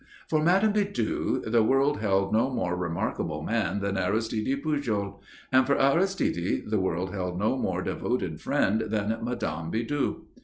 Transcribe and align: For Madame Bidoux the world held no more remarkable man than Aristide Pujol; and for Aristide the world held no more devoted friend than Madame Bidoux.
For 0.27 0.41
Madame 0.41 0.73
Bidoux 0.73 1.43
the 1.45 1.61
world 1.61 1.99
held 1.99 2.33
no 2.33 2.49
more 2.49 2.75
remarkable 2.75 3.43
man 3.43 3.81
than 3.81 3.99
Aristide 3.99 4.63
Pujol; 4.63 5.21
and 5.51 5.67
for 5.67 5.77
Aristide 5.79 6.63
the 6.65 6.79
world 6.79 7.13
held 7.13 7.37
no 7.37 7.55
more 7.55 7.83
devoted 7.83 8.41
friend 8.41 8.81
than 8.87 9.15
Madame 9.21 9.69
Bidoux. 9.69 10.23